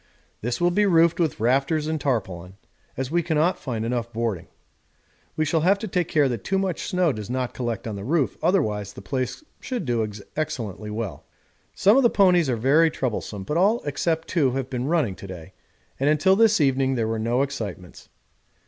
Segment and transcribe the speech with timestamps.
[0.41, 2.55] This will be roofed with rafters and tarpaulin,
[2.97, 4.47] as we cannot find enough boarding.
[5.37, 8.03] We shall have to take care that too much snow does not collect on the
[8.03, 10.03] roof, otherwise the place should do
[10.35, 11.25] excellently well.
[11.75, 15.27] Some of the ponies are very troublesome, but all except two have been running to
[15.27, 15.53] day,
[15.99, 18.09] and until this evening there were no excitements.